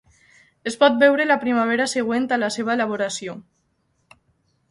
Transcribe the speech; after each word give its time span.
Es 0.69 0.77
pot 0.83 0.95
beure 1.03 1.27
la 1.31 1.37
primavera 1.43 1.87
següent 1.91 2.25
a 2.37 2.41
la 2.45 2.51
seva 2.57 2.73
elaboració. 2.77 3.39